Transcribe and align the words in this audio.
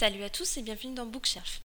Salut 0.00 0.22
à 0.22 0.28
tous 0.30 0.56
et 0.56 0.62
bienvenue 0.62 0.94
dans 0.94 1.06
Bookshelf. 1.06 1.60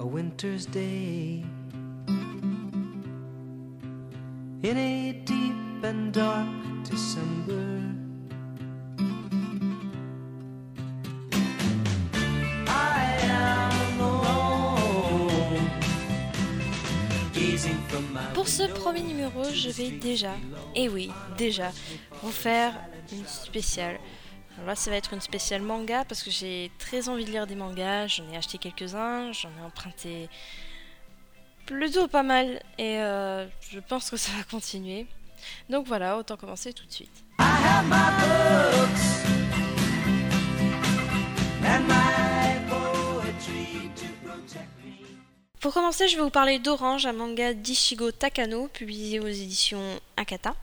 A 0.00 0.04
winter's 0.04 0.66
day 0.66 1.44
in 4.64 4.76
a 4.76 5.12
deep 5.24 5.84
and 5.84 6.12
dark 6.12 6.48
December. 6.82 7.95
Pour 18.36 18.48
ce 18.48 18.64
premier 18.64 19.00
numéro, 19.00 19.44
je 19.44 19.70
vais 19.70 19.88
déjà, 19.88 20.34
et 20.74 20.90
oui, 20.90 21.10
déjà, 21.38 21.72
vous 22.22 22.30
faire 22.30 22.74
une 23.10 23.24
spéciale. 23.24 23.98
Alors 24.56 24.66
là, 24.66 24.74
ça 24.74 24.90
va 24.90 24.96
être 24.96 25.14
une 25.14 25.22
spéciale 25.22 25.62
manga 25.62 26.04
parce 26.04 26.22
que 26.22 26.30
j'ai 26.30 26.70
très 26.78 27.08
envie 27.08 27.24
de 27.24 27.30
lire 27.30 27.46
des 27.46 27.54
mangas. 27.54 28.08
J'en 28.08 28.30
ai 28.30 28.36
acheté 28.36 28.58
quelques-uns, 28.58 29.32
j'en 29.32 29.48
ai 29.48 29.64
emprunté 29.64 30.28
plutôt 31.64 32.08
pas 32.08 32.22
mal 32.22 32.60
et 32.76 32.98
euh, 32.98 33.46
je 33.70 33.80
pense 33.80 34.10
que 34.10 34.18
ça 34.18 34.32
va 34.36 34.42
continuer. 34.50 35.06
Donc 35.70 35.86
voilà, 35.86 36.18
autant 36.18 36.36
commencer 36.36 36.74
tout 36.74 36.84
de 36.84 36.92
suite. 36.92 37.24
I 37.40 37.42
have 37.42 37.86
my 37.88 37.96
books 38.20 39.25
Pour 45.60 45.72
commencer, 45.72 46.06
je 46.06 46.16
vais 46.16 46.22
vous 46.22 46.30
parler 46.30 46.58
d'Orange, 46.58 47.06
un 47.06 47.14
manga 47.14 47.54
d'Ishigo 47.54 48.12
Takano, 48.12 48.68
publié 48.68 49.20
aux 49.20 49.26
éditions 49.26 50.00
Akata. 50.16 50.54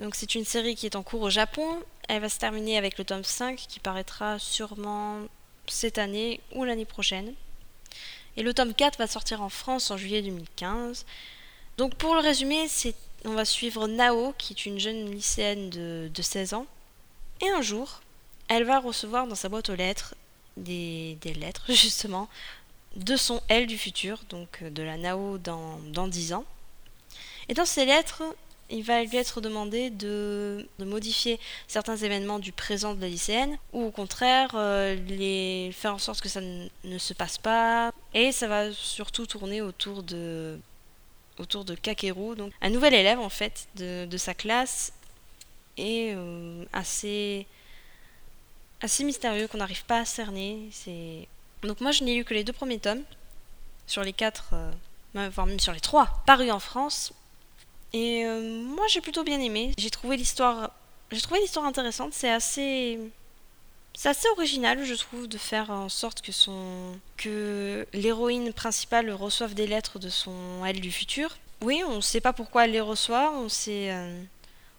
Donc 0.00 0.16
c'est 0.16 0.34
une 0.34 0.44
série 0.44 0.74
qui 0.74 0.86
est 0.86 0.96
en 0.96 1.04
cours 1.04 1.22
au 1.22 1.30
Japon. 1.30 1.80
Elle 2.08 2.20
va 2.20 2.28
se 2.28 2.38
terminer 2.38 2.76
avec 2.76 2.98
le 2.98 3.04
tome 3.04 3.22
5 3.22 3.56
qui 3.56 3.78
paraîtra 3.78 4.40
sûrement 4.40 5.20
cette 5.68 5.98
année 5.98 6.40
ou 6.52 6.64
l'année 6.64 6.84
prochaine. 6.84 7.34
Et 8.36 8.42
le 8.42 8.52
tome 8.52 8.74
4 8.74 8.98
va 8.98 9.06
sortir 9.06 9.42
en 9.42 9.48
France 9.48 9.92
en 9.92 9.96
juillet 9.96 10.22
2015. 10.22 11.06
Donc 11.76 11.94
pour 11.94 12.14
le 12.14 12.20
résumer, 12.20 12.66
on 13.24 13.34
va 13.34 13.44
suivre 13.44 13.86
Nao, 13.86 14.34
qui 14.36 14.54
est 14.54 14.66
une 14.66 14.80
jeune 14.80 15.08
lycéenne 15.12 15.70
de, 15.70 16.10
de 16.12 16.22
16 16.22 16.54
ans. 16.54 16.66
Et 17.40 17.48
un 17.48 17.62
jour, 17.62 18.00
elle 18.48 18.64
va 18.64 18.80
recevoir 18.80 19.28
dans 19.28 19.36
sa 19.36 19.48
boîte 19.48 19.70
aux 19.70 19.76
lettres 19.76 20.16
des 20.56 21.16
lettres, 21.24 21.64
justement, 21.68 22.28
de 22.96 23.16
son 23.16 23.40
elle 23.48 23.66
du 23.66 23.78
futur, 23.78 24.20
donc 24.28 24.60
euh, 24.62 24.70
de 24.70 24.82
la 24.82 24.96
Nao 24.96 25.38
dans, 25.38 25.78
dans 25.92 26.08
10 26.08 26.34
ans. 26.34 26.44
Et 27.48 27.54
dans 27.54 27.64
ces 27.64 27.84
lettres, 27.84 28.22
il 28.70 28.82
va 28.82 29.02
lui 29.04 29.16
être 29.16 29.40
demandé 29.40 29.90
de, 29.90 30.66
modifier 30.78 31.38
certains 31.68 31.96
événements 31.96 32.38
du 32.38 32.52
présent 32.52 32.94
de 32.94 33.00
la 33.00 33.08
lycéenne, 33.08 33.58
ou 33.72 33.84
au 33.84 33.90
contraire, 33.90 34.50
euh, 34.54 34.94
les, 34.94 35.70
faire 35.72 35.94
en 35.94 35.98
sorte 35.98 36.20
que 36.20 36.28
ça 36.28 36.40
ne, 36.40 36.98
se 36.98 37.12
passe 37.12 37.38
pas. 37.38 37.92
Et 38.14 38.32
ça 38.32 38.48
va 38.48 38.72
surtout 38.72 39.26
tourner 39.26 39.60
autour 39.60 40.02
de, 40.02 40.58
autour 41.38 41.64
Kakeru, 41.82 42.36
donc 42.36 42.52
un 42.62 42.70
nouvel 42.70 42.94
élève 42.94 43.20
en 43.20 43.28
fait 43.28 43.68
de, 43.76 44.16
sa 44.16 44.34
classe, 44.34 44.92
et 45.76 46.12
euh, 46.14 46.64
assez, 46.72 47.46
mystérieux 49.00 49.48
qu'on 49.48 49.58
n'arrive 49.58 49.84
pas 49.84 50.00
à 50.00 50.04
cerner. 50.04 50.70
Donc 51.66 51.80
moi 51.80 51.90
je 51.92 52.04
n'ai 52.04 52.16
lu 52.16 52.24
que 52.24 52.34
les 52.34 52.44
deux 52.44 52.52
premiers 52.52 52.78
tomes 52.78 53.02
sur 53.86 54.02
les 54.02 54.12
quatre, 54.12 54.50
euh, 54.52 54.70
même- 55.14 55.30
voire 55.30 55.46
même 55.46 55.60
sur 55.60 55.72
les 55.72 55.80
trois, 55.80 56.22
parus 56.26 56.50
en 56.50 56.58
France. 56.60 57.12
Et 57.92 58.24
euh, 58.26 58.62
moi 58.62 58.86
j'ai 58.88 59.00
plutôt 59.00 59.22
bien 59.24 59.40
aimé. 59.40 59.72
J'ai 59.78 59.90
trouvé 59.90 60.16
l'histoire, 60.16 60.70
intéressante. 61.64 62.12
C'est 62.12 62.30
assez, 62.30 62.98
c'est 63.94 64.08
assez 64.08 64.28
original 64.30 64.84
je 64.84 64.94
trouve 64.94 65.28
de 65.28 65.38
faire 65.38 65.70
en 65.70 65.88
sorte 65.88 66.20
que 66.20 66.32
son, 66.32 66.98
que 67.16 67.86
l'héroïne 67.92 68.52
principale 68.52 69.10
reçoive 69.12 69.54
des 69.54 69.66
lettres 69.66 69.98
de 69.98 70.08
son 70.08 70.64
elle 70.66 70.80
du 70.80 70.90
futur. 70.90 71.36
Oui, 71.62 71.82
on 71.86 71.96
ne 71.96 72.00
sait 72.00 72.20
pas 72.20 72.32
pourquoi 72.32 72.64
elle 72.64 72.72
les 72.72 72.80
reçoit. 72.80 73.30
On 73.32 73.48
sait, 73.48 73.92
euh, 73.92 74.20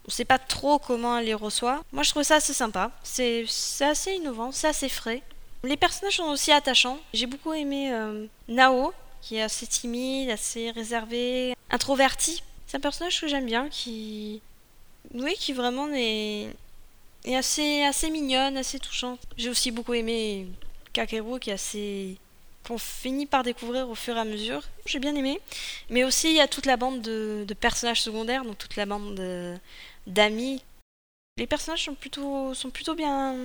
on 0.08 0.12
sait 0.12 0.26
pas 0.26 0.38
trop 0.38 0.78
comment 0.78 1.18
elle 1.18 1.26
les 1.26 1.34
reçoit. 1.34 1.82
Moi 1.94 2.04
je 2.04 2.10
trouve 2.10 2.24
ça 2.24 2.36
assez 2.36 2.54
sympa. 2.54 2.92
C'est 3.04 3.46
assez 3.80 4.14
innovant, 4.14 4.52
c'est 4.52 4.68
assez 4.68 4.90
frais. 4.90 5.22
Les 5.66 5.78
personnages 5.78 6.18
sont 6.18 6.24
aussi 6.26 6.52
attachants. 6.52 7.00
J'ai 7.14 7.26
beaucoup 7.26 7.54
aimé 7.54 7.92
euh, 7.92 8.28
Nao, 8.48 8.94
qui 9.22 9.38
est 9.38 9.42
assez 9.42 9.66
timide, 9.68 10.30
assez 10.30 10.72
réservé, 10.72 11.56
introverti. 11.70 12.44
C'est 12.68 12.78
un 12.78 12.82
personnage 12.82 13.20
que 13.20 13.28
j'aime 13.28 13.46
bien, 13.46 13.70
qui, 13.70 14.42
oui, 15.14 15.34
qui 15.40 15.54
vraiment 15.54 15.88
est, 15.94 16.50
est 17.26 17.36
assez, 17.36 17.84
assez 17.84 18.10
mignonne, 18.10 18.58
assez 18.58 18.80
touchante. 18.80 19.20
J'ai 19.38 19.50
aussi 19.50 19.72
beaucoup 19.72 19.94
aimé 19.94 20.48
Kakeru, 20.94 21.40
qui 21.40 21.50
est 21.50 21.54
assez 21.54 22.18
qu'on 22.68 22.78
finit 22.80 23.28
par 23.28 23.44
découvrir 23.44 23.88
au 23.90 23.94
fur 23.96 24.16
et 24.18 24.20
à 24.20 24.24
mesure. 24.26 24.64
J'ai 24.88 24.98
bien 24.98 25.14
aimé. 25.16 25.40
Mais 25.92 26.04
aussi, 26.04 26.30
il 26.30 26.36
y 26.36 26.42
a 26.42 26.48
toute 26.48 26.66
la 26.66 26.78
bande 26.78 27.02
de, 27.02 27.46
de 27.48 27.54
personnages 27.54 28.02
secondaires, 28.02 28.44
donc 28.44 28.58
toute 28.58 28.76
la 28.76 28.88
bande 28.88 29.14
de- 29.16 29.56
d'amis. 30.08 30.64
Les 31.38 31.48
personnages 31.48 31.84
sont 31.84 31.96
plutôt, 31.96 32.54
sont 32.54 32.70
plutôt 32.70 32.96
bien, 32.96 33.36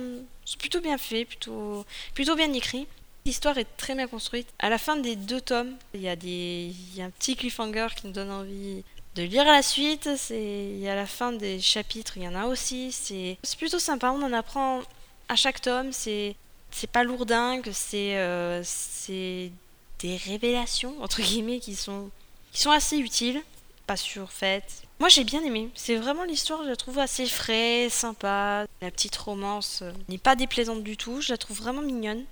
sont 0.45 0.57
plutôt 0.57 0.79
bien 0.79 0.97
faits, 0.97 1.27
plutôt, 1.27 1.85
plutôt 2.13 2.37
bien 2.37 2.53
écrits. 2.53 2.87
L'histoire 3.25 3.57
est 3.57 3.67
très 3.75 3.95
bien 3.95 4.07
construite. 4.07 4.47
À 4.59 4.69
la 4.69 4.77
fin 4.77 4.95
des 4.95 5.17
deux 5.17 5.41
tomes, 5.41 5.75
il 5.93 5.99
y 5.99 6.07
a 6.07 6.15
des, 6.15 6.73
il 6.73 6.95
y 6.95 7.01
a 7.01 7.05
un 7.05 7.09
petit 7.09 7.35
cliffhanger 7.35 7.87
qui 7.93 8.07
nous 8.07 8.13
donne 8.13 8.31
envie 8.31 8.85
de 9.15 9.23
lire 9.23 9.43
la 9.43 9.61
suite. 9.61 10.09
C'est, 10.15 10.41
il 10.71 10.79
y 10.79 10.87
a 10.87 10.95
la 10.95 11.05
fin 11.05 11.33
des 11.33 11.59
chapitres, 11.59 12.13
il 12.15 12.23
y 12.23 12.27
en 12.29 12.35
a 12.35 12.45
aussi. 12.45 12.93
C'est, 12.93 13.37
c'est 13.43 13.57
plutôt 13.57 13.77
sympa. 13.77 14.11
On 14.11 14.23
en 14.23 14.31
apprend 14.31 14.83
à 15.27 15.35
chaque 15.35 15.59
tome. 15.59 15.91
C'est, 15.91 16.37
c'est 16.71 16.89
pas 16.89 17.03
lourdingue. 17.03 17.71
C'est, 17.73 18.15
euh, 18.17 18.61
c'est 18.63 19.51
des 19.99 20.15
révélations 20.15 20.95
entre 21.03 21.21
guillemets 21.21 21.59
qui 21.59 21.75
sont, 21.75 22.09
qui 22.53 22.61
sont 22.61 22.71
assez 22.71 22.99
utiles, 22.99 23.41
pas 23.85 23.97
surfaites. 23.97 24.83
Moi 25.01 25.09
j'ai 25.09 25.23
bien 25.23 25.43
aimé. 25.43 25.67
C'est 25.73 25.95
vraiment 25.95 26.25
l'histoire, 26.25 26.61
je 26.63 26.69
la 26.69 26.75
trouve 26.75 26.99
assez 26.99 27.25
frais, 27.25 27.87
sympa. 27.89 28.67
La 28.83 28.91
petite 28.91 29.15
romance 29.15 29.79
euh, 29.81 29.91
n'est 30.09 30.19
pas 30.19 30.35
déplaisante 30.35 30.83
du 30.83 30.95
tout. 30.95 31.21
Je 31.21 31.33
la 31.33 31.39
trouve 31.39 31.57
vraiment 31.57 31.81
mignonne. 31.81 32.23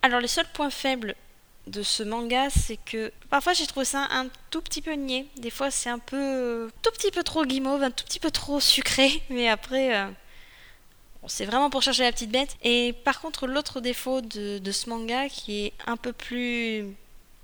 Alors 0.00 0.20
les 0.20 0.28
seuls 0.28 0.46
points 0.54 0.70
faibles 0.70 1.16
de 1.66 1.82
ce 1.82 2.04
manga, 2.04 2.48
c'est 2.48 2.76
que 2.76 3.10
parfois 3.28 3.54
j'ai 3.54 3.66
trouvé 3.66 3.84
ça 3.84 4.06
un 4.12 4.28
tout 4.50 4.62
petit 4.62 4.82
peu 4.82 4.92
niais. 4.92 5.26
Des 5.36 5.50
fois 5.50 5.72
c'est 5.72 5.90
un 5.90 5.98
peu 5.98 6.16
euh, 6.16 6.70
tout 6.82 6.92
petit 6.92 7.10
peu 7.10 7.24
trop 7.24 7.44
guimauve, 7.44 7.82
un 7.82 7.90
tout 7.90 8.04
petit 8.04 8.20
peu 8.20 8.30
trop 8.30 8.60
sucré, 8.60 9.20
mais 9.28 9.48
après 9.48 9.96
euh, 9.96 10.08
c'est 11.26 11.44
vraiment 11.44 11.70
pour 11.70 11.82
chercher 11.82 12.04
la 12.04 12.12
petite 12.12 12.30
bête. 12.30 12.54
Et 12.62 12.94
par 13.04 13.20
contre 13.20 13.48
l'autre 13.48 13.80
défaut 13.80 14.20
de, 14.20 14.58
de 14.58 14.70
ce 14.70 14.88
manga 14.88 15.28
qui 15.28 15.64
est 15.64 15.72
un 15.88 15.96
peu 15.96 16.12
plus 16.12 16.84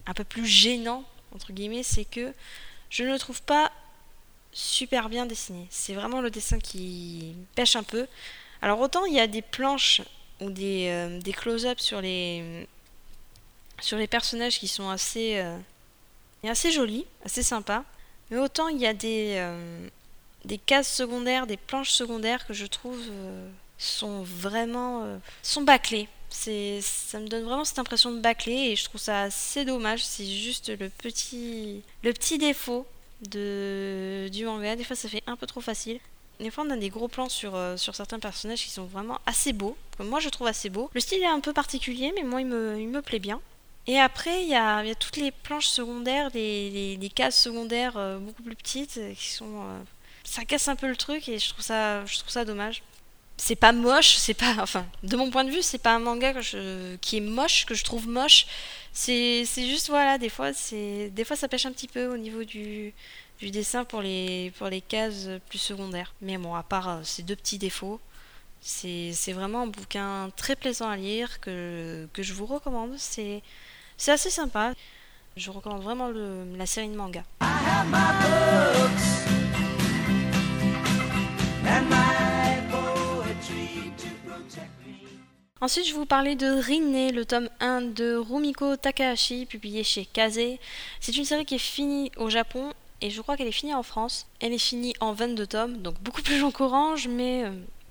un 0.06 0.14
peu 0.14 0.22
plus 0.22 0.46
gênant 0.46 1.02
entre 1.34 1.52
guillemets, 1.52 1.82
c'est 1.82 2.04
que 2.04 2.32
je 2.90 3.02
ne 3.02 3.18
trouve 3.18 3.42
pas 3.42 3.72
super 4.52 5.08
bien 5.08 5.26
dessiné. 5.26 5.66
C'est 5.70 5.94
vraiment 5.94 6.20
le 6.20 6.30
dessin 6.30 6.58
qui 6.58 7.34
pêche 7.54 7.76
un 7.76 7.82
peu. 7.82 8.06
Alors 8.62 8.80
autant 8.80 9.04
il 9.04 9.14
y 9.14 9.20
a 9.20 9.26
des 9.26 9.42
planches 9.42 10.02
ou 10.40 10.50
des, 10.50 10.86
euh, 10.88 11.20
des 11.20 11.32
close-ups 11.32 11.82
sur 11.82 12.00
les 12.00 12.66
sur 13.80 13.96
les 13.96 14.06
personnages 14.06 14.58
qui 14.58 14.68
sont 14.68 14.90
assez 14.90 15.38
euh, 15.38 15.56
assez 16.44 16.70
jolis, 16.70 17.06
assez 17.24 17.42
sympas. 17.42 17.84
Mais 18.30 18.38
autant 18.38 18.68
il 18.68 18.78
y 18.78 18.86
a 18.86 18.94
des 18.94 19.34
euh, 19.36 19.88
des 20.44 20.58
cases 20.58 20.92
secondaires, 20.92 21.46
des 21.46 21.56
planches 21.56 21.90
secondaires 21.90 22.46
que 22.46 22.54
je 22.54 22.66
trouve 22.66 23.00
sont 23.78 24.22
vraiment 24.22 25.20
sont 25.42 25.62
bâclées. 25.62 26.08
C'est 26.28 26.80
ça 26.82 27.18
me 27.18 27.28
donne 27.28 27.44
vraiment 27.44 27.64
cette 27.64 27.78
impression 27.78 28.12
de 28.12 28.20
bâclé 28.20 28.52
et 28.52 28.76
je 28.76 28.84
trouve 28.84 29.00
ça 29.00 29.22
assez 29.22 29.64
dommage. 29.64 30.04
C'est 30.04 30.26
juste 30.26 30.70
le 30.70 30.88
petit 30.88 31.82
le 32.02 32.12
petit 32.12 32.38
défaut 32.38 32.86
de 33.28 34.28
du 34.32 34.44
manga. 34.44 34.76
Des 34.76 34.84
fois 34.84 34.96
ça 34.96 35.08
fait 35.08 35.22
un 35.26 35.36
peu 35.36 35.46
trop 35.46 35.60
facile. 35.60 36.00
Des 36.40 36.50
fois, 36.50 36.64
on 36.66 36.70
a 36.70 36.76
des 36.76 36.88
gros 36.88 37.08
plans 37.08 37.28
sur, 37.28 37.54
euh, 37.54 37.76
sur 37.76 37.94
certains 37.94 38.18
personnages 38.18 38.62
qui 38.64 38.70
sont 38.70 38.86
vraiment 38.86 39.20
assez 39.26 39.52
beaux. 39.52 39.76
que 39.98 40.02
moi, 40.02 40.20
je 40.20 40.30
trouve 40.30 40.46
assez 40.46 40.70
beau. 40.70 40.90
Le 40.94 41.00
style 41.00 41.22
est 41.22 41.26
un 41.26 41.40
peu 41.40 41.52
particulier, 41.52 42.12
mais 42.16 42.22
moi, 42.22 42.40
il 42.40 42.46
me, 42.46 42.80
il 42.80 42.88
me 42.88 43.02
plaît 43.02 43.18
bien. 43.18 43.40
Et 43.86 43.98
après, 43.98 44.42
il 44.42 44.48
y 44.48 44.52
y 44.52 44.54
a 44.54 44.94
toutes 44.94 45.16
les 45.16 45.32
planches 45.32 45.66
secondaires, 45.66 46.30
les, 46.32 47.12
cases 47.14 47.38
secondaires 47.38 47.98
euh, 47.98 48.18
beaucoup 48.18 48.42
plus 48.42 48.56
petites, 48.56 48.96
euh, 48.96 49.12
qui 49.12 49.28
sont... 49.28 49.64
ça 50.24 50.44
casse 50.44 50.68
un 50.68 50.76
peu 50.76 50.88
le 50.88 50.96
truc 50.96 51.28
et 51.28 51.38
je 51.38 51.50
trouve 51.50 51.64
ça, 51.64 52.04
je 52.06 52.18
trouve 52.18 52.30
ça 52.30 52.44
dommage. 52.46 52.82
C'est 53.42 53.56
pas 53.56 53.72
moche, 53.72 54.16
c'est 54.16 54.34
pas... 54.34 54.56
Enfin, 54.60 54.86
de 55.02 55.16
mon 55.16 55.30
point 55.30 55.44
de 55.44 55.50
vue, 55.50 55.62
c'est 55.62 55.78
pas 55.78 55.94
un 55.94 55.98
manga 55.98 56.34
qui 57.00 57.16
est 57.16 57.20
moche, 57.20 57.64
que 57.64 57.74
je 57.74 57.82
trouve 57.84 58.06
moche. 58.06 58.46
C'est 58.92 59.46
juste, 59.56 59.88
voilà, 59.88 60.18
des 60.18 60.28
fois, 60.28 60.52
c'est 60.52 61.08
des 61.08 61.24
fois, 61.24 61.36
ça 61.36 61.48
pêche 61.48 61.64
un 61.64 61.72
petit 61.72 61.88
peu 61.88 62.06
au 62.06 62.18
niveau 62.18 62.44
du, 62.44 62.92
du 63.38 63.50
dessin 63.50 63.84
pour 63.84 64.02
les, 64.02 64.52
pour 64.58 64.68
les 64.68 64.82
cases 64.82 65.26
plus 65.48 65.58
secondaires. 65.58 66.12
Mais 66.20 66.36
bon, 66.36 66.54
à 66.54 66.62
part 66.62 66.88
euh, 66.88 67.00
ces 67.02 67.22
deux 67.22 67.34
petits 67.34 67.56
défauts, 67.56 67.98
c'est 68.60 69.32
vraiment 69.32 69.62
un 69.62 69.68
bouquin 69.68 70.30
très 70.36 70.54
plaisant 70.54 70.90
à 70.90 70.96
lire 70.96 71.40
que, 71.40 72.06
que 72.12 72.22
je 72.22 72.34
vous 72.34 72.46
recommande. 72.46 72.92
C'est 72.98 73.42
c'est 73.96 74.12
assez 74.12 74.30
sympa. 74.30 74.74
Je 75.36 75.50
recommande 75.50 75.82
vraiment 75.82 76.10
la 76.10 76.66
série 76.66 76.88
de 76.88 76.94
manga. 76.94 77.24
Ensuite, 85.62 85.86
je 85.86 85.92
vais 85.92 85.98
vous 85.98 86.06
parler 86.06 86.36
de 86.36 86.46
Rinne, 86.46 87.12
le 87.14 87.24
tome 87.26 87.50
1 87.60 87.82
de 87.82 88.16
Rumiko 88.16 88.76
Takahashi, 88.76 89.44
publié 89.44 89.84
chez 89.84 90.06
Kaze. 90.06 90.40
C'est 91.00 91.16
une 91.16 91.26
série 91.26 91.44
qui 91.44 91.56
est 91.56 91.58
finie 91.58 92.10
au 92.16 92.30
Japon 92.30 92.72
et 93.02 93.10
je 93.10 93.20
crois 93.20 93.36
qu'elle 93.36 93.46
est 93.46 93.52
finie 93.52 93.74
en 93.74 93.82
France. 93.82 94.26
Elle 94.40 94.54
est 94.54 94.58
finie 94.58 94.94
en 95.00 95.12
22 95.12 95.46
tomes, 95.46 95.76
donc 95.76 96.00
beaucoup 96.00 96.22
plus 96.22 96.40
long 96.40 96.50
qu'Orange, 96.50 97.08
mais 97.08 97.44
euh, 97.44 97.50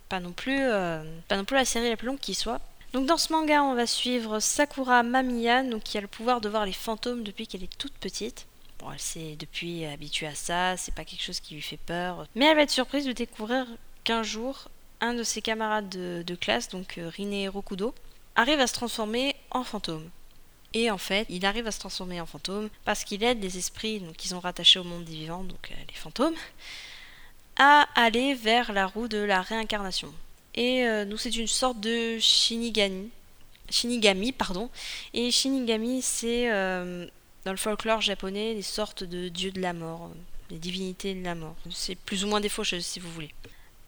pas, 0.10 0.20
non 0.20 0.32
plus, 0.32 0.60
euh, 0.60 1.04
pas 1.28 1.38
non 1.38 1.46
plus 1.46 1.56
la 1.56 1.66
série 1.66 1.90
la 1.90 1.98
plus 1.98 2.08
longue 2.08 2.20
qui 2.20 2.34
soit. 2.34 2.60
Donc 2.94 3.06
dans 3.06 3.18
ce 3.18 3.32
manga, 3.32 3.62
on 3.64 3.76
va 3.76 3.86
suivre 3.86 4.40
Sakura 4.40 5.04
Mamiya, 5.04 5.64
qui 5.84 6.00
a 6.00 6.02
le 6.02 6.08
pouvoir 6.08 6.42
de 6.42 6.50
voir 6.50 6.66
les 6.66 6.74
fantômes 6.74 7.24
depuis 7.24 7.46
qu'elle 7.46 7.64
est 7.64 7.78
toute 7.78 7.94
petite. 7.94 8.48
Bon, 8.80 8.92
elle 8.92 9.00
s'est 9.00 9.36
depuis 9.38 9.86
habituée 9.86 10.26
à 10.26 10.34
ça, 10.34 10.76
c'est 10.76 10.96
pas 10.96 11.06
quelque 11.06 11.22
chose 11.22 11.40
qui 11.40 11.54
lui 11.54 11.62
fait 11.62 11.78
peur. 11.78 12.26
Mais 12.34 12.46
elle 12.46 12.56
va 12.56 12.64
être 12.64 12.72
surprise 12.72 13.06
de 13.06 13.12
découvrir 13.12 13.68
qu'un 14.04 14.24
jour, 14.24 14.70
un 15.02 15.14
de 15.14 15.24
ses 15.24 15.42
camarades 15.42 15.90
de, 15.90 16.36
classe, 16.36 16.70
donc 16.70 16.98
euh, 16.98 17.10
Rine 17.10 17.50
Rokudo, 17.50 17.94
arrive 18.36 18.60
à 18.60 18.68
se 18.68 18.74
transformer 18.74 19.36
en 19.52 19.64
fantôme. 19.64 20.10
Et 20.74 20.92
en 20.92 20.98
fait, 20.98 21.26
il 21.30 21.46
arrive 21.46 21.68
à 21.68 21.72
se 21.72 21.80
transformer 21.80 22.22
en 22.22 22.26
fantôme 22.26 22.70
parce 22.86 23.04
qu'il 23.04 23.24
aide 23.24 23.40
des 23.40 23.58
esprits 23.58 24.00
donc, 24.00 24.16
qui 24.16 24.28
sont 24.28 24.40
rattachés 24.40 24.80
au 24.80 24.84
monde 24.84 25.04
des 25.04 25.14
vivants, 25.14 25.44
donc 25.44 25.72
euh, 25.72 25.76
les 25.88 25.96
fantômes, 25.96 26.36
à 27.58 27.88
aller 27.96 28.36
vers 28.36 28.72
la 28.72 28.86
roue 28.86 29.08
de 29.08 29.18
la 29.18 29.42
réincarnation. 29.42 30.14
Et 30.54 30.86
euh, 30.86 31.06
donc 31.06 31.20
c'est 31.20 31.36
une 31.36 31.48
sorte 31.48 31.80
de 31.80 32.20
Shinigami. 32.20 33.10
Shinigami, 33.70 34.32
pardon. 34.32 34.70
Et 35.14 35.32
Shinigami, 35.32 36.02
c'est 36.02 36.52
euh, 36.52 37.08
dans 37.46 37.52
le 37.52 37.58
folklore 37.58 38.02
japonais 38.02 38.54
des 38.54 38.62
sortes 38.62 39.04
de 39.04 39.28
dieux 39.28 39.52
de 39.52 39.62
la 39.62 39.74
mort, 39.74 40.12
des 40.50 40.60
divinités 40.60 41.16
de 41.16 41.24
la 41.24 41.36
mort. 41.36 41.56
C'est 41.72 41.96
plus 41.96 42.24
ou 42.24 42.28
moins 42.28 42.42
des 42.42 42.50
faucheuses 42.50 42.86
si 42.86 43.00
vous 43.00 43.12
voulez. 43.12 43.34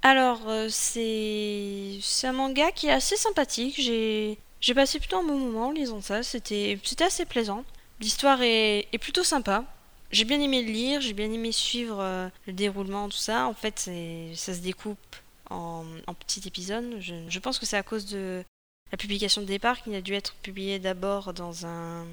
Alors, 0.04 0.42
euh, 0.48 0.68
c'est 0.70 2.00
un 2.24 2.32
manga 2.32 2.72
qui 2.72 2.88
est 2.88 2.92
assez 2.92 3.16
sympathique. 3.16 3.80
J'ai 3.80 4.74
passé 4.74 5.00
plutôt 5.00 5.18
un 5.18 5.24
bon 5.24 5.38
moment 5.38 5.68
en 5.68 5.72
lisant 5.72 6.02
ça. 6.02 6.24
C'était 6.24 6.80
assez 7.00 7.26
plaisant. 7.26 7.64
L'histoire 8.00 8.42
est, 8.42 8.88
est 8.92 8.98
plutôt 8.98 9.24
sympa. 9.24 9.64
J'ai 10.12 10.26
bien 10.26 10.42
aimé 10.42 10.62
le 10.62 10.72
lire, 10.72 11.02
j'ai 11.02 11.14
bien 11.14 11.32
aimé 11.32 11.52
suivre 11.52 12.00
euh, 12.02 12.28
le 12.46 12.54
déroulement, 12.54 13.08
tout 13.08 13.18
ça. 13.18 13.48
En 13.48 13.54
fait, 13.54 13.80
ça 13.80 14.54
se 14.54 14.60
découpe 14.60 15.16
en, 15.50 15.86
en 16.08 16.14
petits 16.14 16.46
épisodes. 16.46 16.98
Je, 17.00 17.40
pense 17.40 17.60
que 17.60 17.66
c'est 17.66 17.78
à 17.78 17.84
cause 17.84 18.08
de 18.08 18.44
la 18.92 18.98
publication 18.98 19.42
de 19.42 19.48
départ 19.48 19.82
qui 19.82 19.96
a 19.96 20.02
dû 20.02 20.14
être 20.14 20.34
publié 20.36 20.80
d'abord 20.80 21.34
dans 21.34 21.66
un, 21.66 22.06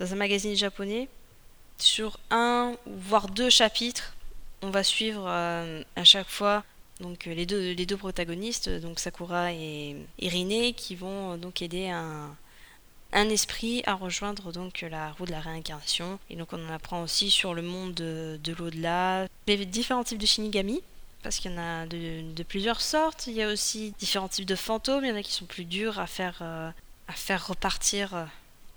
dans 0.00 0.12
un 0.12 0.16
magazine 0.16 0.54
japonais. 0.54 1.08
Sur 1.78 2.18
un 2.30 2.74
voire 2.86 3.28
deux 3.28 3.50
chapitres, 3.50 4.14
on 4.62 4.70
va 4.70 4.82
suivre 4.82 5.24
euh, 5.26 5.82
à 5.94 6.04
chaque 6.04 6.28
fois 6.28 6.64
donc 7.00 7.26
euh, 7.26 7.34
les 7.34 7.46
deux, 7.46 7.72
les 7.72 7.86
deux 7.86 7.96
protagonistes, 7.96 8.68
donc 8.68 8.98
Sakura 8.98 9.52
et, 9.52 9.96
et 10.18 10.28
Rine, 10.28 10.74
qui 10.74 10.94
vont 10.94 11.32
euh, 11.32 11.36
donc 11.36 11.62
aider 11.62 11.88
un, 11.88 12.34
un 13.12 13.28
esprit 13.28 13.82
à 13.86 13.94
rejoindre 13.94 14.52
donc 14.52 14.80
la 14.82 15.12
roue 15.12 15.26
de 15.26 15.32
la 15.32 15.40
réincarnation. 15.40 16.18
Et 16.30 16.36
donc 16.36 16.52
on 16.52 16.68
en 16.68 16.72
apprend 16.72 17.02
aussi 17.02 17.30
sur 17.30 17.54
le 17.54 17.62
monde 17.62 17.94
de, 17.94 18.38
de 18.42 18.52
l'au-delà, 18.52 19.26
les 19.46 19.66
différents 19.66 20.04
types 20.04 20.18
de 20.18 20.26
Shinigami, 20.26 20.82
parce 21.22 21.38
qu'il 21.38 21.50
y 21.50 21.54
en 21.54 21.58
a 21.58 21.86
de, 21.86 22.42
plusieurs 22.44 22.80
sortes. 22.80 23.26
Il 23.26 23.34
y 23.34 23.42
a 23.42 23.48
aussi 23.48 23.92
différents 23.98 24.28
types 24.28 24.46
de 24.46 24.54
fantômes, 24.54 25.04
il 25.04 25.08
y 25.08 25.12
en 25.12 25.16
a 25.16 25.22
qui 25.22 25.32
sont 25.32 25.46
plus 25.46 25.64
durs 25.64 25.98
à 25.98 26.06
faire, 26.06 26.38
euh, 26.40 26.70
à 27.08 27.12
faire 27.12 27.46
repartir, 27.48 28.14
euh, 28.14 28.24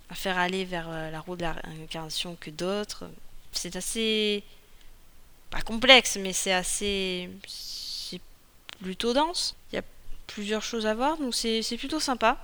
à 0.09 0.15
faire 0.15 0.37
aller 0.37 0.65
vers 0.65 0.87
euh, 0.89 1.11
la 1.11 1.19
roue 1.19 1.35
de 1.35 1.43
la 1.43 1.53
réincarnation 1.53 2.35
que 2.39 2.49
d'autres. 2.49 3.09
C'est 3.51 3.75
assez... 3.75 4.43
pas 5.51 5.61
complexe, 5.61 6.17
mais 6.19 6.33
c'est 6.33 6.53
assez... 6.53 7.29
plutôt 8.81 9.13
dense. 9.13 9.55
Il 9.71 9.75
y 9.75 9.79
a 9.79 9.83
plusieurs 10.27 10.63
choses 10.63 10.85
à 10.85 10.93
voir, 10.93 11.17
donc 11.17 11.35
c'est 11.35 11.77
plutôt 11.77 11.99
sympa. 11.99 12.37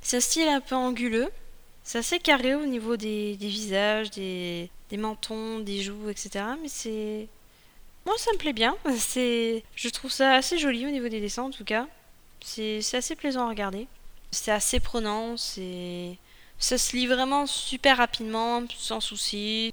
C'est 0.00 0.18
un 0.18 0.20
style 0.20 0.48
un 0.48 0.60
peu 0.60 0.74
anguleux. 0.74 1.28
C'est 1.82 1.98
assez 1.98 2.18
carré 2.18 2.54
au 2.54 2.66
niveau 2.66 2.96
des, 2.96 3.36
des 3.36 3.48
visages, 3.48 4.10
des, 4.10 4.70
des 4.90 4.96
mentons, 4.96 5.58
des 5.60 5.82
joues, 5.82 6.08
etc. 6.08 6.44
Mais 6.62 6.68
c'est. 6.68 7.28
Moi, 8.06 8.14
ça 8.18 8.32
me 8.32 8.38
plaît 8.38 8.52
bien. 8.52 8.76
Je 8.86 9.88
trouve 9.88 10.10
ça 10.10 10.34
assez 10.34 10.58
joli 10.58 10.86
au 10.86 10.90
niveau 10.90 11.08
des 11.08 11.20
dessins, 11.20 11.44
en 11.44 11.50
tout 11.50 11.64
cas. 11.64 11.86
C'est 12.40 12.80
assez 12.94 13.16
plaisant 13.16 13.46
à 13.46 13.48
regarder. 13.48 13.86
C'est 14.30 14.52
assez 14.52 14.80
prenant. 14.80 15.36
Ça 15.36 16.78
se 16.78 16.96
lit 16.96 17.06
vraiment 17.06 17.46
super 17.46 17.96
rapidement, 17.96 18.62
sans 18.78 19.00
souci. 19.00 19.72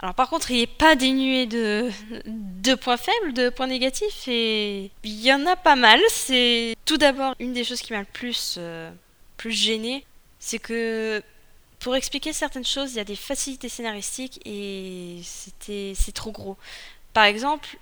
Alors 0.00 0.14
par 0.14 0.28
contre, 0.30 0.50
il 0.50 0.60
n'est 0.60 0.66
pas 0.66 0.94
dénué 0.94 1.46
de, 1.46 1.90
points 2.76 2.96
faibles, 2.96 3.32
de 3.32 3.48
points 3.48 3.66
négatifs, 3.66 4.28
et 4.28 4.90
il 5.02 5.20
y 5.20 5.32
en 5.32 5.44
a 5.46 5.56
pas 5.56 5.74
mal. 5.74 6.00
C'est 6.08 6.76
tout 6.84 6.98
d'abord 6.98 7.34
une 7.40 7.52
des 7.52 7.64
choses 7.64 7.80
qui 7.80 7.92
m'a 7.92 8.00
le 8.00 8.04
plus, 8.04 8.56
euh, 8.58 8.90
plus 9.36 9.50
gêné, 9.50 10.04
c'est 10.38 10.60
que 10.60 11.22
pour 11.80 11.96
expliquer 11.96 12.32
certaines 12.32 12.64
choses, 12.64 12.92
il 12.92 12.96
y 12.96 13.00
a 13.00 13.04
des 13.04 13.16
facilités 13.16 13.68
scénaristiques 13.68 14.40
et 14.44 15.20
c'était 15.24 15.92
c'est 15.96 16.12
trop 16.12 16.32
gros. 16.32 16.56
Par 17.12 17.24
exemple, 17.24 17.78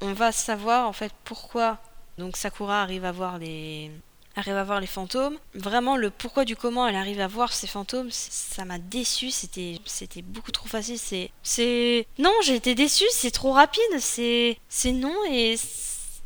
on 0.00 0.12
va 0.12 0.32
savoir 0.32 0.88
en 0.88 0.92
fait 0.92 1.12
pourquoi 1.24 1.78
donc 2.18 2.36
Sakura 2.36 2.82
arrive 2.82 3.04
à 3.04 3.12
voir 3.12 3.38
les 3.38 3.90
arrive 4.36 4.56
à 4.56 4.64
voir 4.64 4.80
les 4.80 4.86
fantômes. 4.86 5.38
Vraiment 5.54 5.96
le 5.96 6.10
pourquoi 6.10 6.44
du 6.44 6.56
comment 6.56 6.86
elle 6.86 6.96
arrive 6.96 7.20
à 7.20 7.28
voir 7.28 7.52
ces 7.52 7.66
fantômes, 7.66 8.10
ça 8.10 8.64
m'a 8.64 8.78
déçu, 8.78 9.30
c'était 9.30 9.78
c'était 9.84 10.22
beaucoup 10.22 10.52
trop 10.52 10.68
facile, 10.68 10.98
c'est 10.98 11.30
c'est 11.42 12.06
non, 12.18 12.32
j'ai 12.42 12.56
été 12.56 12.74
déçue, 12.74 13.04
c'est 13.12 13.30
trop 13.30 13.52
rapide, 13.52 13.82
c'est 14.00 14.58
c'est 14.68 14.92
non 14.92 15.16
et 15.30 15.56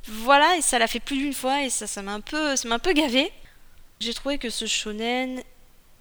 voilà 0.06 0.56
et 0.56 0.62
ça 0.62 0.78
l'a 0.78 0.86
fait 0.86 1.00
plus 1.00 1.18
d'une 1.18 1.34
fois 1.34 1.62
et 1.62 1.70
ça 1.70 1.86
ça 1.86 2.02
m'a 2.02 2.12
un 2.12 2.20
peu 2.20 2.56
ça 2.56 2.68
m'a 2.68 2.76
un 2.76 2.78
peu 2.78 2.92
gavé. 2.92 3.32
J'ai 4.00 4.14
trouvé 4.14 4.38
que 4.38 4.48
ce 4.48 4.66
shonen 4.66 5.42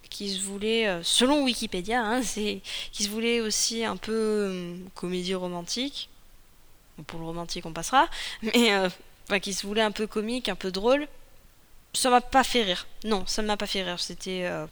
qui 0.09 0.33
se 0.33 0.41
voulait, 0.41 0.87
euh, 0.87 1.01
selon 1.03 1.43
Wikipédia, 1.43 2.01
hein, 2.01 2.21
c'est 2.21 2.61
qui 2.91 3.03
se 3.03 3.09
voulait 3.09 3.41
aussi 3.41 3.83
un 3.83 3.97
peu 3.97 4.13
euh, 4.13 4.77
comédie 4.95 5.35
romantique. 5.35 6.09
Pour 7.05 7.19
le 7.19 7.25
romantique, 7.25 7.65
on 7.65 7.73
passera, 7.73 8.07
mais 8.41 8.73
euh, 8.73 8.89
qui 9.39 9.53
se 9.53 9.67
voulait 9.67 9.81
un 9.81 9.91
peu 9.91 10.07
comique, 10.07 10.49
un 10.49 10.55
peu 10.55 10.71
drôle. 10.71 11.07
Ça 11.97 12.11
m'a 12.11 12.21
pas 12.21 12.43
fait 12.43 12.61
rire. 12.61 12.85
Non, 13.05 13.25
ça 13.25 13.41
m'a 13.41 13.57
pas 13.57 13.65
fait 13.65 13.81
rire. 13.81 13.99
C'était 13.99 14.45
euh, 14.45 14.67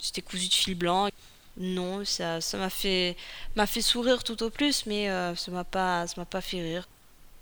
c'était 0.00 0.20
cousu 0.20 0.48
de 0.48 0.52
fil 0.52 0.74
blanc. 0.74 1.08
Non, 1.56 2.04
ça 2.04 2.40
ça 2.40 2.58
m'a 2.58 2.70
fait 2.70 3.16
m'a 3.54 3.68
fait 3.68 3.82
sourire 3.82 4.24
tout 4.24 4.42
au 4.42 4.50
plus, 4.50 4.84
mais 4.86 5.08
euh, 5.08 5.36
ça 5.36 5.52
m'a 5.52 5.62
pas 5.62 6.08
ça 6.08 6.14
m'a 6.16 6.24
pas 6.24 6.40
fait 6.40 6.60
rire. 6.60 6.88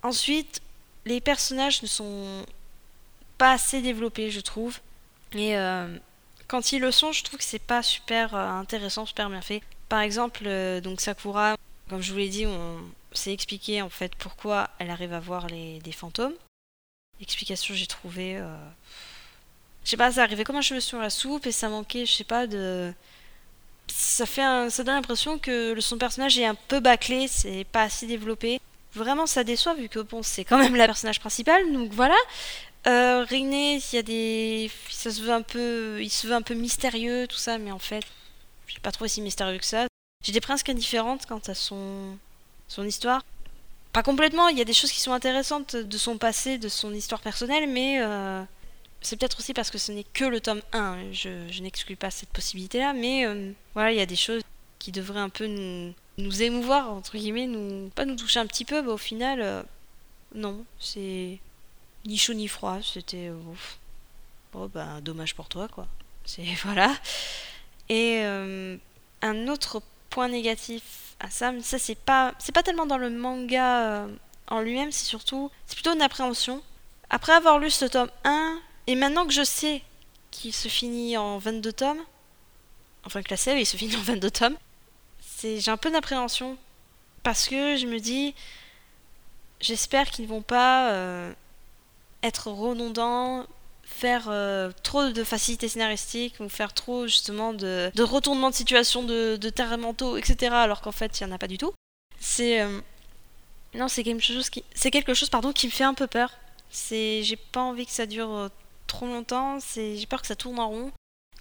Ensuite, 0.03 0.61
les 1.05 1.21
personnages 1.21 1.81
ne 1.81 1.87
sont 1.87 2.45
pas 3.39 3.53
assez 3.53 3.81
développés, 3.81 4.29
je 4.29 4.41
trouve. 4.41 4.77
Et 5.33 5.57
euh, 5.57 5.97
quand 6.47 6.71
ils 6.71 6.81
le 6.81 6.91
sont, 6.91 7.11
je 7.13 7.23
trouve 7.23 7.39
que 7.39 7.45
c'est 7.45 7.57
pas 7.57 7.81
super 7.81 8.35
intéressant, 8.35 9.07
super 9.07 9.27
bien 9.31 9.41
fait. 9.41 9.63
Par 9.89 10.01
exemple, 10.01 10.47
donc 10.81 11.01
Sakura, 11.01 11.55
comme 11.89 12.03
je 12.03 12.11
vous 12.11 12.19
l'ai 12.19 12.29
dit, 12.29 12.45
on 12.45 12.77
s'est 13.11 13.33
expliqué 13.33 13.81
en 13.81 13.89
fait 13.89 14.13
pourquoi 14.15 14.69
elle 14.77 14.91
arrive 14.91 15.13
à 15.13 15.19
voir 15.19 15.47
les, 15.47 15.79
des 15.79 15.91
fantômes. 15.91 16.35
L'explication, 17.21 17.73
j'ai 17.73 17.87
trouvé. 17.87 18.35
euh, 18.37 18.53
Je 19.85 19.89
sais 19.91 19.97
pas, 19.97 20.11
ça 20.11 20.23
arrivait 20.23 20.43
comme 20.43 20.57
un 20.57 20.61
cheveu 20.61 20.81
sur 20.81 20.99
la 20.99 21.09
soupe 21.09 21.45
et 21.47 21.51
ça 21.51 21.69
manquait, 21.69 22.05
je 22.05 22.11
sais 22.13 22.23
pas, 22.25 22.47
de. 22.47 22.93
Ça 23.87 24.25
fait 24.25 24.41
ça 24.69 24.83
donne 24.83 24.95
l'impression 24.95 25.37
que 25.37 25.79
son 25.81 25.97
personnage 25.97 26.37
est 26.39 26.45
un 26.45 26.55
peu 26.55 26.79
bâclé, 26.79 27.27
c'est 27.27 27.65
pas 27.65 27.83
assez 27.83 28.07
développé. 28.07 28.59
Vraiment, 28.93 29.25
ça 29.25 29.43
déçoit 29.43 29.73
vu 29.73 29.89
que 29.89 29.99
bon, 29.99 30.23
c'est 30.23 30.43
quand 30.45 30.57
même 30.57 30.75
la 30.75 30.85
personnage 30.85 31.19
principale, 31.19 31.71
donc 31.73 31.91
voilà. 31.93 32.15
Euh, 32.87 33.23
Rinne, 33.29 33.53
il 33.53 33.93
y 33.93 33.97
a 33.97 34.01
des, 34.01 34.71
ça 34.89 35.11
se 35.11 35.21
veut 35.21 35.31
un 35.31 35.41
peu, 35.43 36.01
il 36.01 36.09
se 36.09 36.27
veut 36.27 36.33
un 36.33 36.41
peu 36.41 36.53
mystérieux, 36.55 37.27
tout 37.27 37.37
ça, 37.37 37.57
mais 37.57 37.71
en 37.71 37.79
fait, 37.79 38.03
j'ai 38.67 38.79
pas 38.79 38.91
trouvé 38.91 39.07
si 39.09 39.21
mystérieux 39.21 39.59
que 39.59 39.65
ça. 39.65 39.87
J'ai 40.23 40.31
des 40.31 40.41
presque 40.41 40.69
indifférentes 40.69 41.25
quant 41.27 41.41
à 41.47 41.53
son, 41.53 42.17
son 42.67 42.85
histoire. 42.85 43.23
Pas 43.93 44.03
complètement, 44.03 44.47
il 44.47 44.57
y 44.57 44.61
a 44.61 44.65
des 44.65 44.73
choses 44.73 44.91
qui 44.91 45.01
sont 45.01 45.11
intéressantes 45.11 45.75
de 45.75 45.97
son 45.97 46.17
passé, 46.17 46.57
de 46.57 46.69
son 46.69 46.93
histoire 46.93 47.19
personnelle, 47.19 47.67
mais 47.69 48.01
euh, 48.01 48.41
c'est 49.01 49.17
peut-être 49.17 49.39
aussi 49.39 49.53
parce 49.53 49.69
que 49.69 49.77
ce 49.77 49.91
n'est 49.91 50.05
que 50.05 50.23
le 50.23 50.39
tome 50.39 50.61
1. 50.71 51.11
Je, 51.11 51.61
n'exclus 51.61 51.97
pas 51.97 52.09
cette 52.09 52.29
possibilité-là, 52.29 52.93
mais 52.93 53.25
euh, 53.25 53.51
voilà, 53.73 53.91
il 53.91 53.97
y 53.97 54.01
a 54.01 54.05
des 54.05 54.15
choses 54.15 54.43
qui 54.79 54.93
devraient 54.93 55.19
un 55.19 55.29
peu 55.29 55.45
nous, 56.17 56.41
émouvoir, 56.41 56.91
entre 56.91 57.17
guillemets, 57.17 57.47
nous, 57.47 57.89
pas 57.89 58.05
nous 58.05 58.15
toucher 58.15 58.39
un 58.39 58.47
petit 58.47 58.63
peu, 58.63 58.81
bah, 58.81 58.93
au 58.93 58.97
final, 58.97 59.41
euh, 59.41 59.61
non, 60.35 60.63
c'est 60.79 61.39
ni 62.05 62.17
chaud 62.17 62.33
ni 62.33 62.47
froid, 62.47 62.79
c'était 62.81 63.29
ouf. 63.29 63.77
Bon, 64.53 64.69
bah, 64.73 65.01
dommage 65.01 65.35
pour 65.35 65.49
toi, 65.49 65.67
quoi. 65.67 65.87
C'est 66.23 66.45
voilà. 66.63 66.95
Et 67.89 68.23
un 69.21 69.47
autre 69.49 69.81
point 70.11 70.27
négatif 70.27 70.83
à 71.19 71.29
ça, 71.31 71.51
mais 71.51 71.61
ça 71.61 71.79
c'est 71.79 71.95
pas, 71.95 72.33
c'est 72.37 72.51
pas 72.51 72.61
tellement 72.61 72.85
dans 72.85 72.97
le 72.97 73.09
manga 73.09 73.87
euh, 73.87 74.07
en 74.47 74.59
lui-même, 74.61 74.91
c'est 74.91 75.05
surtout, 75.05 75.49
c'est 75.65 75.75
plutôt 75.75 75.93
une 75.93 76.01
appréhension. 76.01 76.61
Après 77.09 77.33
avoir 77.33 77.57
lu 77.57 77.71
ce 77.71 77.85
tome 77.85 78.11
1, 78.23 78.59
et 78.87 78.95
maintenant 78.95 79.25
que 79.25 79.33
je 79.33 79.43
sais 79.43 79.81
qu'il 80.29 80.53
se 80.53 80.67
finit 80.67 81.17
en 81.17 81.37
22 81.37 81.73
tomes, 81.73 82.01
enfin 83.05 83.23
que 83.23 83.31
la 83.31 83.37
série 83.37 83.65
se 83.65 83.77
finit 83.77 83.95
en 83.95 84.01
22 84.01 84.29
tomes, 84.29 84.57
c'est, 85.19 85.59
j'ai 85.59 85.71
un 85.71 85.77
peu 85.77 85.89
d'appréhension. 85.89 86.57
Parce 87.23 87.47
que 87.47 87.77
je 87.77 87.85
me 87.85 87.99
dis, 87.99 88.33
j'espère 89.59 90.09
qu'ils 90.09 90.25
ne 90.25 90.29
vont 90.29 90.41
pas 90.41 90.91
euh, 90.91 91.33
être 92.23 92.49
redondants 92.49 93.45
faire 93.91 94.25
euh, 94.29 94.71
trop 94.83 95.09
de 95.09 95.23
facilité 95.23 95.67
scénaristique 95.67 96.35
ou 96.39 96.49
faire 96.49 96.73
trop 96.73 97.05
justement 97.05 97.53
de, 97.53 97.91
de 97.93 98.03
retournement 98.03 98.49
de 98.49 98.55
situation, 98.55 99.03
de, 99.03 99.37
de 99.37 99.75
mentaux, 99.75 100.17
etc. 100.17 100.53
Alors 100.53 100.81
qu'en 100.81 100.91
fait, 100.91 101.19
il 101.19 101.25
n'y 101.25 101.31
en 101.31 101.35
a 101.35 101.37
pas 101.37 101.47
du 101.47 101.57
tout. 101.57 101.73
C'est. 102.19 102.61
euh, 102.61 102.79
non, 103.75 103.87
c'est 103.87 104.03
quelque 104.03 104.23
chose 104.23 104.49
qui. 104.49 104.63
C'est 104.73 104.91
quelque 104.91 105.13
chose, 105.13 105.29
pardon, 105.29 105.53
qui 105.53 105.67
me 105.67 105.71
fait 105.71 105.83
un 105.83 105.93
peu 105.93 106.07
peur. 106.07 106.31
C'est. 106.69 107.21
J'ai 107.23 107.35
pas 107.35 107.61
envie 107.61 107.85
que 107.85 107.91
ça 107.91 108.05
dure 108.05 108.31
euh, 108.31 108.49
trop 108.87 109.05
longtemps. 109.05 109.59
C'est. 109.59 109.97
J'ai 109.97 110.05
peur 110.07 110.21
que 110.21 110.27
ça 110.27 110.35
tourne 110.35 110.59
en 110.59 110.69
rond. 110.69 110.91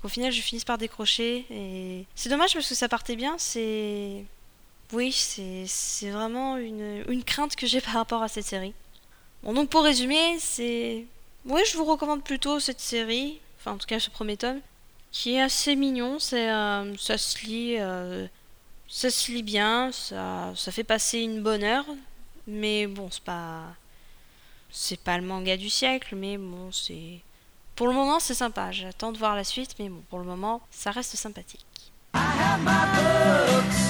Au 0.02 0.08
final, 0.08 0.32
je 0.32 0.40
finisse 0.42 0.64
par 0.64 0.78
décrocher. 0.78 1.46
Et. 1.50 2.04
C'est 2.14 2.28
dommage 2.28 2.52
parce 2.52 2.68
que 2.68 2.74
ça 2.74 2.88
partait 2.88 3.16
bien. 3.16 3.36
C'est. 3.38 4.24
Oui, 4.92 5.12
c'est 5.12 5.64
c'est 5.66 6.10
vraiment 6.10 6.56
une, 6.56 7.04
une 7.08 7.24
crainte 7.24 7.56
que 7.56 7.66
j'ai 7.66 7.80
par 7.86 7.94
rapport 7.94 8.22
à 8.22 8.28
cette 8.28 8.46
série. 8.46 8.74
Bon, 9.42 9.54
donc 9.54 9.70
pour 9.70 9.82
résumer, 9.84 10.38
c'est. 10.38 11.06
Oui, 11.46 11.62
je 11.70 11.76
vous 11.76 11.84
recommande 11.84 12.22
plutôt 12.22 12.60
cette 12.60 12.80
série, 12.80 13.40
enfin 13.58 13.72
en 13.72 13.78
tout 13.78 13.86
cas 13.86 13.98
ce 13.98 14.10
premier 14.10 14.36
tome, 14.36 14.60
qui 15.10 15.34
est 15.34 15.40
assez 15.40 15.74
mignon. 15.76 16.18
C'est, 16.18 16.50
euh, 16.50 16.94
ça 16.96 17.16
se 17.18 17.44
lit, 17.44 17.76
euh, 17.78 18.26
ça 18.88 19.10
se 19.10 19.32
lit 19.32 19.42
bien, 19.42 19.90
ça, 19.92 20.52
ça 20.54 20.70
fait 20.70 20.84
passer 20.84 21.20
une 21.20 21.42
bonne 21.42 21.64
heure. 21.64 21.86
Mais 22.46 22.86
bon, 22.86 23.08
c'est 23.10 23.22
pas, 23.22 23.62
c'est 24.70 25.00
pas 25.00 25.16
le 25.18 25.24
manga 25.24 25.56
du 25.56 25.70
siècle, 25.70 26.14
mais 26.16 26.36
bon, 26.36 26.70
c'est, 26.72 27.20
pour 27.76 27.86
le 27.86 27.94
moment, 27.94 28.20
c'est 28.20 28.34
sympa. 28.34 28.72
J'attends 28.72 29.12
de 29.12 29.18
voir 29.18 29.34
la 29.34 29.44
suite, 29.44 29.76
mais 29.78 29.88
bon, 29.88 30.02
pour 30.10 30.18
le 30.18 30.24
moment, 30.24 30.60
ça 30.70 30.90
reste 30.90 31.16
sympathique. 31.16 31.64
I 32.14 32.18
have 32.18 32.60
my 32.62 32.84
books 32.96 33.89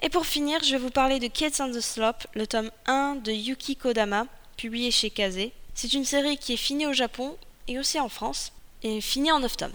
Et 0.00 0.10
pour 0.10 0.26
finir, 0.26 0.62
je 0.62 0.72
vais 0.72 0.78
vous 0.78 0.90
parler 0.90 1.18
de 1.18 1.26
Kids 1.26 1.60
on 1.60 1.72
the 1.72 1.80
Slope, 1.80 2.26
le 2.34 2.46
tome 2.46 2.70
1 2.86 3.16
de 3.16 3.32
Yuki 3.32 3.74
Kodama, 3.74 4.26
publié 4.56 4.92
chez 4.92 5.10
Kaze. 5.10 5.50
C'est 5.74 5.92
une 5.92 6.04
série 6.04 6.38
qui 6.38 6.52
est 6.52 6.56
finie 6.56 6.86
au 6.86 6.92
Japon 6.92 7.36
et 7.66 7.80
aussi 7.80 7.98
en 7.98 8.08
France, 8.08 8.52
et 8.84 9.00
finie 9.00 9.32
en 9.32 9.40
9 9.40 9.56
tomes. 9.56 9.72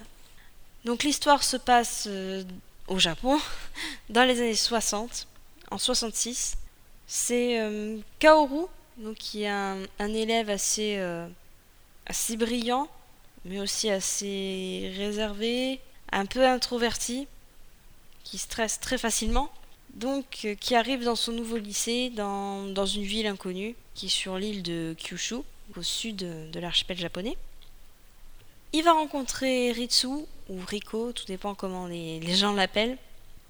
Donc 0.86 1.04
l'histoire 1.04 1.44
se 1.44 1.58
passe 1.58 2.06
euh, 2.08 2.44
au 2.88 3.00
Japon, 3.00 3.40
dans 4.10 4.24
les 4.24 4.40
années 4.40 4.56
60, 4.56 5.28
en 5.72 5.78
66. 5.78 6.56
C'est 7.06 7.60
euh, 7.60 7.98
Kaoru, 8.20 8.68
donc 8.98 9.16
qui 9.16 9.44
est 9.44 9.50
un, 9.50 9.86
élève 10.00 10.50
assez, 10.50 10.96
euh, 11.00 11.28
assez 12.06 12.38
brillant, 12.38 12.88
mais 13.44 13.60
aussi 13.60 13.90
assez 13.90 14.94
réservé, 14.96 15.82
un 16.14 16.26
peu 16.26 16.48
introverti, 16.48 17.28
qui 18.24 18.38
stresse 18.38 18.80
très 18.80 18.98
facilement 18.98 19.52
donc 19.94 20.26
euh, 20.46 20.56
qui 20.56 20.76
arrive 20.76 21.04
dans 21.04 21.16
son 21.16 21.32
nouveau 21.32 21.58
lycée 21.58 22.10
dans, 22.10 22.64
dans 22.64 22.86
une 22.86 23.04
ville 23.04 23.28
inconnue 23.28 23.76
qui 23.94 24.08
est 24.08 24.10
sur 24.10 24.38
l'île 24.38 24.64
de 24.64 24.96
Kyushu 24.98 25.38
au 25.78 25.82
sud 25.82 26.18
de, 26.18 26.60
l'archipel 26.60 26.98
japonais. 26.98 27.38
Il 28.74 28.84
va 28.84 28.94
rencontrer 28.94 29.72
Ritsu 29.72 30.08
ou 30.08 30.60
Riko, 30.68 31.12
tout 31.14 31.26
dépend 31.26 31.54
comment 31.54 31.88
les, 31.88 32.20
les 32.20 32.36
gens 32.36 32.54
l'appellent, 32.54 32.98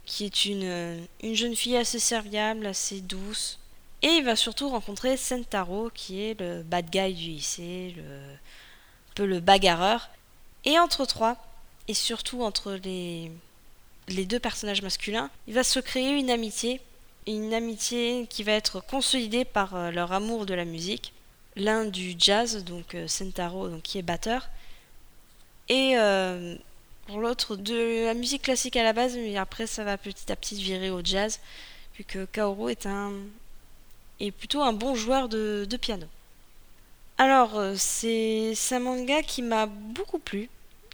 qui 0.05 0.25
est 0.25 0.45
une, 0.45 0.63
euh, 0.63 0.99
une 1.21 1.33
jeune 1.33 1.55
fille 1.55 1.77
assez 1.77 1.99
serviable, 1.99 2.65
assez 2.65 2.99
douce. 2.99 3.59
Et 4.01 4.07
il 4.07 4.25
va 4.25 4.35
surtout 4.35 4.67
rencontrer 4.67 5.15
Sentaro 5.15 5.89
qui 5.93 6.21
est 6.21 6.39
le 6.39 6.61
bad 6.61 6.89
guy 6.89 7.13
du 7.13 7.29
lycée, 7.29 7.93
le, 7.95 8.03
un 8.03 9.13
peu 9.15 9.25
le 9.25 9.39
bagarreur. 9.39 10.09
Et 10.65 10.77
entre 10.77 11.05
trois, 11.05 11.37
et 11.87 11.93
surtout 11.93 12.43
entre 12.43 12.73
les, 12.73 13.31
les 14.07 14.25
deux 14.25 14.39
personnages 14.39 14.81
masculins, 14.81 15.29
il 15.47 15.53
va 15.53 15.63
se 15.63 15.79
créer 15.79 16.11
une 16.11 16.29
amitié, 16.29 16.81
une 17.27 17.53
amitié 17.53 18.27
qui 18.29 18.43
va 18.43 18.53
être 18.53 18.81
consolidée 18.81 19.45
par 19.45 19.75
euh, 19.75 19.91
leur 19.91 20.11
amour 20.11 20.45
de 20.45 20.53
la 20.53 20.65
musique. 20.65 21.13
L'un 21.55 21.85
du 21.85 22.15
jazz, 22.17 22.63
donc 22.63 22.95
euh, 22.95 23.07
Sentaro, 23.07 23.69
donc 23.69 23.81
qui 23.83 23.99
est 23.99 24.03
batteur, 24.03 24.49
et 25.69 25.93
euh, 25.97 26.55
pour 27.07 27.19
l'autre 27.19 27.55
de 27.55 28.05
la 28.05 28.13
musique 28.13 28.41
classique 28.41 28.75
à 28.75 28.83
la 28.83 28.93
base, 28.93 29.15
mais 29.15 29.37
après 29.37 29.67
ça 29.67 29.83
va 29.83 29.97
petit 29.97 30.31
à 30.31 30.35
petit 30.35 30.55
virer 30.55 30.89
au 30.89 31.01
jazz, 31.03 31.39
vu 31.95 32.03
que 32.03 32.25
Kaoru 32.25 32.71
est 32.71 32.85
un 32.85 33.13
est 34.19 34.31
plutôt 34.31 34.61
un 34.61 34.73
bon 34.73 34.95
joueur 34.95 35.29
de, 35.29 35.65
de 35.69 35.77
piano. 35.77 36.07
Alors 37.17 37.61
c'est 37.75 38.53
un 38.71 38.79
manga 38.79 39.21
qui 39.21 39.41
m'a 39.41 39.65
beaucoup 39.67 40.19
plu. 40.19 40.49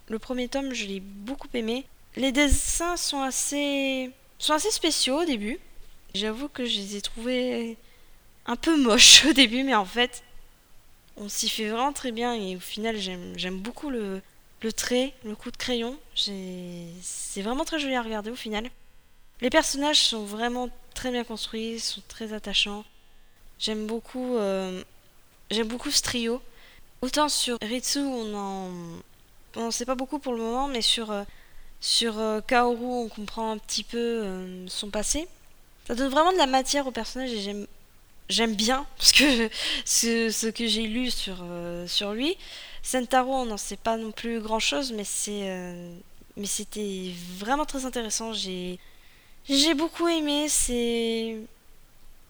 Le 0.07 0.19
premier 0.19 0.47
tome, 0.47 0.73
je 0.73 0.85
l'ai 0.85 0.99
beaucoup 0.99 1.47
aimé. 1.53 1.85
Les 2.15 2.31
dessins 2.31 2.97
sont 2.97 3.21
assez, 3.21 4.11
sont 4.37 4.53
assez 4.53 4.71
spéciaux 4.71 5.21
au 5.21 5.25
début. 5.25 5.59
J'avoue 6.13 6.49
que 6.49 6.65
je 6.65 6.77
les 6.77 6.95
ai 6.95 7.01
trouvés 7.01 7.77
un 8.45 8.55
peu 8.55 8.81
moches 8.81 9.25
au 9.29 9.33
début, 9.33 9.63
mais 9.63 9.75
en 9.75 9.85
fait, 9.85 10.23
on 11.17 11.29
s'y 11.29 11.49
fait 11.49 11.69
vraiment 11.69 11.93
très 11.93 12.11
bien 12.11 12.33
et 12.33 12.55
au 12.55 12.59
final, 12.59 12.97
j'aime 12.97 13.59
beaucoup 13.59 13.89
le, 13.89 14.21
le 14.61 14.73
trait, 14.73 15.13
le 15.23 15.35
coup 15.35 15.51
de 15.51 15.57
crayon. 15.57 15.97
C'est 16.15 17.41
vraiment 17.41 17.65
très 17.65 17.79
joli 17.79 17.95
à 17.95 18.01
regarder 18.01 18.31
au 18.31 18.35
final. 18.35 18.69
Les 19.41 19.49
personnages 19.49 20.01
sont 20.01 20.25
vraiment 20.25 20.69
très 20.93 21.11
bien 21.11 21.23
construits, 21.23 21.79
sont 21.79 22.01
très 22.07 22.33
attachants. 22.33 22.83
J'aime 23.57 23.87
beaucoup, 23.87 24.35
euh, 24.35 24.83
j'aime 25.49 25.67
beaucoup 25.67 25.91
ce 25.91 26.01
trio. 26.01 26.41
Autant 27.01 27.29
sur 27.29 27.57
Ritsu, 27.61 27.99
on 27.99 28.35
en, 28.35 28.71
on 29.55 29.71
sait 29.71 29.85
pas 29.85 29.95
beaucoup 29.95 30.19
pour 30.19 30.33
le 30.33 30.39
moment, 30.39 30.67
mais 30.67 30.81
sur 30.81 31.11
euh, 31.11 31.23
sur 31.81 32.19
euh, 32.19 32.41
Kaoru, 32.41 32.86
on 32.86 33.07
comprend 33.07 33.51
un 33.51 33.57
petit 33.57 33.83
peu 33.83 33.98
euh, 33.98 34.67
son 34.67 34.89
passé. 34.89 35.27
Ça 35.88 35.95
donne 35.95 36.09
vraiment 36.09 36.33
de 36.33 36.38
la 36.38 36.45
matière 36.45 36.88
au 36.88 36.91
personnage 36.91 37.31
et 37.31 37.41
j'aime 37.41 37.67
j'aime 38.29 38.53
bien 38.53 38.86
parce 38.98 39.12
que 39.12 39.50
ce, 39.86 40.50
que 40.50 40.67
j'ai 40.67 40.83
lu 40.83 41.09
sur 41.12 41.38
euh, 41.41 41.88
sur 41.88 42.13
lui. 42.13 42.38
Sentaro, 42.83 43.33
on 43.33 43.45
n'en 43.45 43.57
sait 43.57 43.77
pas 43.77 43.98
non 43.98 44.12
plus 44.12 44.39
grand 44.39 44.59
chose, 44.59 44.93
mais 44.93 45.03
c'est 45.03 45.50
mais 46.38 46.45
c'était 46.45 47.12
vraiment 47.38 47.65
très 47.65 47.86
intéressant. 47.86 48.33
J'ai 48.33 48.79
j'ai 49.50 49.74
beaucoup 49.74 50.07
aimé. 50.07 50.48
C'est 50.50 51.38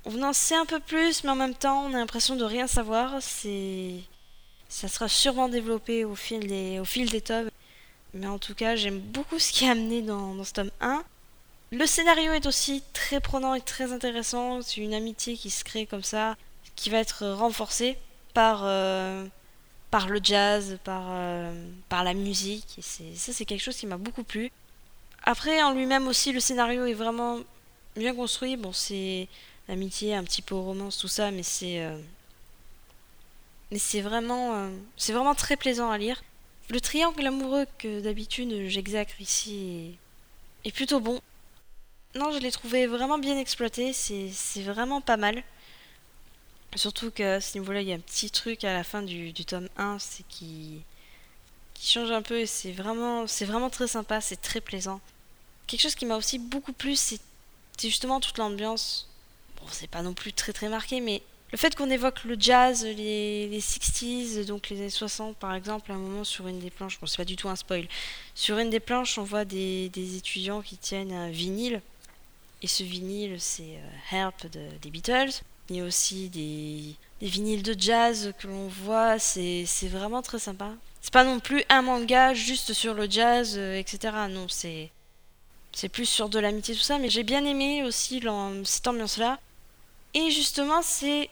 on 0.05 0.23
en 0.23 0.33
sait 0.33 0.55
un 0.55 0.65
peu 0.65 0.79
plus, 0.79 1.23
mais 1.23 1.29
en 1.31 1.35
même 1.35 1.55
temps, 1.55 1.85
on 1.85 1.93
a 1.93 1.97
l'impression 1.97 2.35
de 2.35 2.43
rien 2.43 2.67
savoir. 2.67 3.21
C'est 3.21 3.95
ça 4.69 4.87
sera 4.87 5.07
sûrement 5.09 5.49
développé 5.49 6.05
au 6.05 6.15
fil 6.15 6.47
des 6.47 6.79
au 6.79 6.85
fil 6.85 7.09
des 7.09 7.21
tomes. 7.21 7.49
Mais 8.13 8.27
en 8.27 8.39
tout 8.39 8.55
cas, 8.55 8.75
j'aime 8.75 8.99
beaucoup 8.99 9.39
ce 9.39 9.51
qui 9.51 9.65
est 9.65 9.69
amené 9.69 10.01
dans, 10.01 10.33
dans 10.35 10.43
ce 10.43 10.53
tome 10.53 10.71
1. 10.81 11.03
Le 11.71 11.85
scénario 11.85 12.33
est 12.33 12.45
aussi 12.47 12.83
très 12.93 13.19
prenant 13.19 13.53
et 13.53 13.61
très 13.61 13.93
intéressant. 13.93 14.61
C'est 14.61 14.77
une 14.81 14.93
amitié 14.93 15.37
qui 15.37 15.49
se 15.51 15.63
crée 15.63 15.85
comme 15.85 16.03
ça, 16.03 16.35
qui 16.75 16.89
va 16.89 16.97
être 16.99 17.27
renforcée 17.27 17.97
par, 18.33 18.61
euh, 18.63 19.25
par 19.91 20.07
le 20.09 20.19
jazz, 20.23 20.79
par, 20.83 21.03
euh, 21.09 21.53
par 21.89 22.03
la 22.03 22.13
musique. 22.15 22.79
Et 22.79 23.15
ça, 23.15 23.33
c'est 23.33 23.45
quelque 23.45 23.61
chose 23.61 23.77
qui 23.77 23.85
m'a 23.87 23.97
beaucoup 23.97 24.23
plu. 24.23 24.51
Après, 25.23 25.61
en 25.63 25.73
lui-même 25.73 26.07
aussi, 26.07 26.31
le 26.33 26.39
scénario 26.39 26.85
est 26.85 26.93
vraiment 26.93 27.39
bien 27.95 28.15
construit. 28.15 28.57
Bon, 28.57 28.73
c'est 28.73 29.27
l'amitié, 29.67 30.15
un 30.15 30.23
petit 30.23 30.41
peu 30.41 30.55
romance, 30.55 30.97
tout 30.97 31.07
ça, 31.07 31.31
mais 31.31 31.43
c'est. 31.43 31.83
euh, 31.85 31.97
mais 33.71 33.77
c'est 33.79 34.01
vraiment, 34.01 34.69
c'est 34.97 35.13
vraiment 35.13 35.35
très 35.35 35.55
plaisant 35.55 35.91
à 35.91 35.97
lire. 35.97 36.21
Le 36.69 36.79
triangle 36.79 37.25
amoureux 37.25 37.65
que 37.79 37.99
d'habitude 37.99 38.67
j'exacre 38.67 39.19
ici 39.19 39.97
est, 40.63 40.71
plutôt 40.71 40.99
bon. 40.99 41.19
Non, 42.13 42.31
je 42.31 42.37
l'ai 42.37 42.51
trouvé 42.51 42.85
vraiment 42.85 43.17
bien 43.17 43.39
exploité, 43.39 43.91
c'est 43.91 44.61
vraiment 44.61 45.01
pas 45.01 45.17
mal. 45.17 45.43
Surtout 46.75 47.09
qu'à 47.09 47.41
ce 47.41 47.57
niveau-là, 47.57 47.81
il 47.81 47.87
y 47.87 47.91
a 47.91 47.95
un 47.95 47.99
petit 47.99 48.29
truc 48.29 48.63
à 48.63 48.73
la 48.73 48.83
fin 48.83 49.01
du, 49.01 49.33
tome 49.33 49.67
1, 49.77 49.97
c'est 49.97 50.27
qui, 50.27 50.83
qui 51.73 51.91
change 51.91 52.11
un 52.11 52.21
peu 52.21 52.39
et 52.39 52.45
c'est 52.45 52.71
vraiment, 52.71 53.25
c'est 53.25 53.45
vraiment 53.45 53.71
très 53.71 53.87
sympa, 53.87 54.21
c'est 54.21 54.39
très 54.39 54.61
plaisant. 54.61 55.01
Quelque 55.65 55.81
chose 55.81 55.95
qui 55.95 56.05
m'a 56.05 56.17
aussi 56.17 56.37
beaucoup 56.37 56.73
plu, 56.73 56.95
c'est 56.95 57.19
justement 57.81 58.19
toute 58.19 58.37
l'ambiance. 58.37 59.09
Bon, 59.59 59.65
c'est 59.71 59.89
pas 59.89 60.03
non 60.03 60.13
plus 60.13 60.33
très 60.33 60.53
très 60.53 60.69
marqué, 60.69 61.01
mais 61.01 61.23
le 61.51 61.57
fait 61.57 61.75
qu'on 61.75 61.89
évoque 61.89 62.23
le 62.25 62.35
jazz, 62.39 62.85
les, 62.85 63.47
les 63.47 63.59
60s, 63.59 64.45
donc 64.45 64.69
les 64.69 64.77
années 64.79 64.89
60 64.89 65.35
par 65.37 65.55
exemple, 65.55 65.91
à 65.91 65.95
un 65.95 65.97
moment 65.97 66.23
sur 66.23 66.47
une 66.47 66.59
des 66.59 66.69
planches, 66.69 66.99
bon 66.99 67.07
c'est 67.07 67.17
pas 67.17 67.25
du 67.25 67.35
tout 67.35 67.49
un 67.49 67.55
spoil, 67.55 67.87
sur 68.35 68.57
une 68.59 68.69
des 68.69 68.79
planches 68.79 69.17
on 69.17 69.23
voit 69.23 69.45
des, 69.45 69.89
étudiants 70.17 70.61
qui 70.61 70.77
tiennent 70.77 71.11
un 71.11 71.29
vinyle, 71.29 71.81
et 72.61 72.67
ce 72.67 72.83
vinyle 72.83 73.39
c'est 73.39 73.79
euh, 74.13 74.69
des 74.81 74.89
Beatles, 74.89 75.41
il 75.69 75.77
y 75.77 75.81
a 75.81 75.85
aussi 75.85 76.29
des, 76.29 76.95
des 77.21 77.27
vinyles 77.27 77.63
de 77.63 77.75
jazz 77.77 78.33
que 78.39 78.47
l'on 78.47 78.67
voit, 78.67 79.19
c'est 79.19 79.65
vraiment 79.83 80.21
très 80.21 80.39
sympa. 80.39 80.71
C'est 81.01 81.13
pas 81.13 81.23
non 81.23 81.39
plus 81.39 81.63
un 81.69 81.81
manga 81.81 82.33
juste 82.33 82.73
sur 82.73 82.93
le 82.93 83.09
jazz, 83.09 83.55
euh, 83.57 83.77
etc. 83.77 84.13
Non, 84.29 84.47
c'est 84.49 84.91
c'est 85.71 85.89
plus 85.89 86.07
sur 86.07 86.29
de 86.29 86.39
l'amitié 86.39 86.75
tout 86.75 86.81
ça, 86.81 86.97
mais 86.97 87.09
j'ai 87.09 87.23
bien 87.23 87.45
aimé 87.45 87.83
aussi 87.83 88.21
cette 88.65 88.87
ambiance-là. 88.87 89.39
Et 90.13 90.31
justement, 90.31 90.81
c'est 90.81 91.29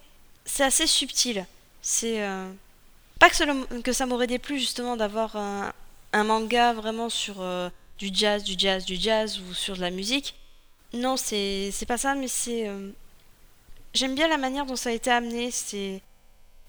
c'est 0.48 0.64
assez 0.66 0.88
subtil. 0.88 1.46
C'est 1.84 2.24
euh, 2.24 2.52
pas 3.20 3.30
que, 3.30 3.38
cela- 3.38 3.84
que 3.84 3.94
ça 3.94 4.08
m'aurait 4.08 4.28
déplu 4.28 4.60
justement 4.60 4.98
d'avoir 4.98 5.38
un, 5.38 5.74
manga 6.26 6.74
vraiment 6.74 7.10
sur 7.10 7.42
euh, 7.42 7.70
du 8.00 8.10
jazz, 8.14 8.44
du 8.44 8.56
jazz, 8.58 8.86
du 8.86 8.98
jazz 8.98 9.40
ou 9.40 9.54
sur 9.56 9.76
de 9.78 9.82
la 9.82 9.92
musique. 9.92 10.36
Non, 10.94 11.18
c'est 11.18 11.72
pas 11.88 11.98
ça, 12.00 12.16
mais 12.16 12.30
c'est 12.30 12.68
euh, 12.70 12.92
j'aime 13.94 14.16
bien 14.16 14.28
la 14.28 14.38
manière 14.38 14.66
dont 14.66 14.76
ça 14.76 14.90
a 14.90 14.94
été 14.94 15.12
amené. 15.12 15.52
C'est 15.52 16.02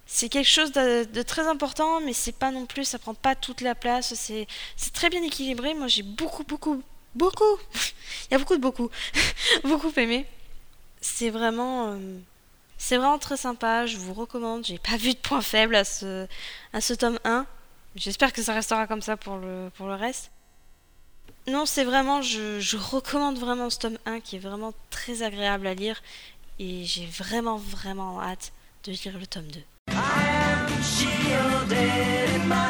c'est 0.07 0.29
quelque 0.31 0.49
chose 0.49 0.73
de, 0.73 1.05
de 1.05 1.23
très 1.23 1.47
important, 1.49 2.01
mais 2.03 2.15
c'est 2.15 2.33
pas 2.33 2.51
non 2.53 2.67
plus, 2.67 2.85
ça 2.87 2.99
prend 3.01 3.15
pas 3.15 3.35
toute 3.37 3.63
la 3.63 3.75
place. 3.77 4.15
C'est 4.15 4.47
c'est 4.77 4.93
très 4.95 5.11
bien 5.11 5.23
équilibré. 5.25 5.75
Moi, 5.75 5.89
j'ai 5.89 6.03
beaucoup, 6.05 6.45
beaucoup, 6.45 6.83
beaucoup. 7.15 7.45
Il 8.31 8.33
y 8.33 8.37
a 8.37 8.39
beaucoup 8.39 8.57
de 8.57 8.63
beaucoup, 8.63 8.91
beaucoup 9.65 9.93
aimé. 9.99 10.27
C'est 11.03 11.31
vraiment, 11.31 11.97
c'est 12.79 12.97
vraiment 12.97 13.19
très 13.19 13.37
sympa. 13.37 13.87
Je 13.87 13.99
vous 13.99 14.15
recommande. 14.15 14.65
J'ai 14.65 14.79
pas 14.79 14.97
vu 14.97 15.13
de 15.13 15.19
point 15.19 15.43
faible 15.43 15.75
à 15.75 15.85
ce 15.85 16.27
à 16.73 16.81
ce 16.81 16.95
tome 16.95 17.19
1. 17.25 17.45
J'espère 17.97 18.33
que 18.33 18.43
ça 18.43 18.55
restera 18.55 18.87
comme 18.87 19.03
ça 19.03 19.17
pour 19.17 19.37
le 19.37 19.95
reste. 19.95 20.31
Non, 21.49 21.65
c'est 21.65 21.85
vraiment, 21.85 22.21
je, 22.21 22.61
je 22.61 22.77
recommande 22.77 23.39
vraiment 23.39 23.71
ce 23.71 23.79
tome 23.79 23.97
1 24.05 24.21
qui 24.21 24.37
est 24.37 24.39
vraiment 24.39 24.75
très 24.91 25.23
agréable 25.23 25.67
à 25.67 25.73
lire 25.73 26.03
et 26.59 26.85
j'ai 26.85 27.07
vraiment, 27.07 27.57
vraiment 27.57 28.21
hâte 28.21 28.53
de 28.85 28.93
lire 28.93 29.19
le 29.19 29.27
tome 29.27 29.47
2. 29.47 29.61
I 29.91 29.95
am 32.51 32.68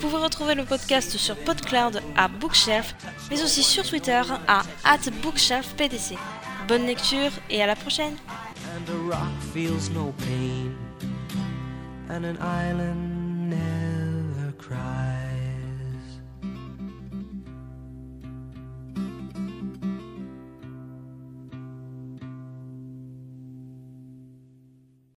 Vous 0.00 0.10
pouvez 0.10 0.22
retrouver 0.22 0.54
le 0.54 0.64
podcast 0.64 1.16
sur 1.16 1.34
PodCloud 1.34 2.00
à 2.16 2.28
Bookshelf, 2.28 2.94
mais 3.30 3.42
aussi 3.42 3.64
sur 3.64 3.82
Twitter 3.82 4.22
à 4.46 4.62
@bookshelfpdc. 5.22 6.16
Bonne 6.68 6.86
lecture 6.86 7.32
et 7.50 7.60
à 7.60 7.66
la 7.66 7.74
prochaine 7.74 8.14